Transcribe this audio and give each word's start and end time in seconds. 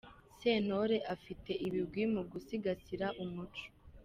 Sentore 0.39 0.97
afite 1.15 1.51
ibigwi 1.67 2.03
mu 2.13 2.21
gusigasira 2.31 3.07
umuco. 3.23 3.65